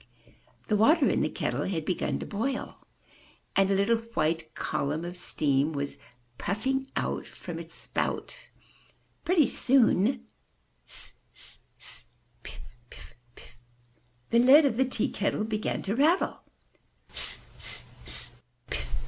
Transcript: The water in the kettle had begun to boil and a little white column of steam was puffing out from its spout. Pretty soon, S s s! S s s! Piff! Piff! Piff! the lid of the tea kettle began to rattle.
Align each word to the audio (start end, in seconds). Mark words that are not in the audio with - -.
The 0.67 0.75
water 0.75 1.07
in 1.11 1.21
the 1.21 1.29
kettle 1.29 1.65
had 1.65 1.85
begun 1.85 2.17
to 2.21 2.25
boil 2.25 2.79
and 3.55 3.69
a 3.69 3.75
little 3.75 3.97
white 3.97 4.55
column 4.55 5.05
of 5.05 5.15
steam 5.15 5.73
was 5.73 5.99
puffing 6.39 6.89
out 6.95 7.27
from 7.27 7.59
its 7.59 7.75
spout. 7.75 8.49
Pretty 9.23 9.45
soon, 9.45 10.25
S 10.87 11.13
s 11.13 11.13
s! 11.13 11.19
S 11.35 11.61
s 11.61 11.61
s! 11.77 12.05
Piff! 12.41 12.61
Piff! 12.89 13.13
Piff! 13.35 13.57
the 14.31 14.39
lid 14.39 14.65
of 14.65 14.77
the 14.77 14.85
tea 14.85 15.11
kettle 15.11 15.43
began 15.43 15.83
to 15.83 15.95
rattle. 15.95 16.39